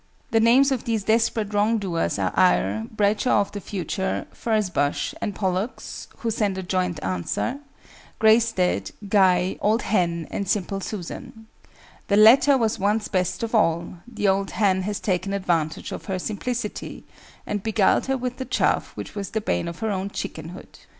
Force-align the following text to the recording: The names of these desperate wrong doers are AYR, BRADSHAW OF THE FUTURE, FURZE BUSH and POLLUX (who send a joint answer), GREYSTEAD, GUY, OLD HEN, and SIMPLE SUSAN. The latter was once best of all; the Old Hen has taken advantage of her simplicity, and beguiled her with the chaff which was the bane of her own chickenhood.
The 0.31 0.39
names 0.39 0.71
of 0.71 0.85
these 0.85 1.03
desperate 1.03 1.53
wrong 1.53 1.77
doers 1.77 2.17
are 2.17 2.33
AYR, 2.35 2.87
BRADSHAW 2.89 3.39
OF 3.39 3.51
THE 3.51 3.61
FUTURE, 3.61 4.25
FURZE 4.33 4.71
BUSH 4.71 5.13
and 5.21 5.35
POLLUX 5.35 6.07
(who 6.17 6.31
send 6.31 6.57
a 6.57 6.63
joint 6.63 6.99
answer), 7.03 7.59
GREYSTEAD, 8.17 8.93
GUY, 9.09 9.59
OLD 9.61 9.83
HEN, 9.83 10.27
and 10.31 10.49
SIMPLE 10.49 10.79
SUSAN. 10.79 11.45
The 12.07 12.17
latter 12.17 12.57
was 12.57 12.79
once 12.79 13.09
best 13.09 13.43
of 13.43 13.53
all; 13.53 13.99
the 14.11 14.27
Old 14.27 14.49
Hen 14.49 14.81
has 14.81 14.99
taken 14.99 15.33
advantage 15.33 15.91
of 15.91 16.05
her 16.05 16.17
simplicity, 16.17 17.03
and 17.45 17.61
beguiled 17.61 18.07
her 18.07 18.17
with 18.17 18.37
the 18.37 18.45
chaff 18.45 18.93
which 18.97 19.13
was 19.13 19.29
the 19.29 19.39
bane 19.41 19.67
of 19.67 19.81
her 19.81 19.91
own 19.91 20.09
chickenhood. 20.09 20.79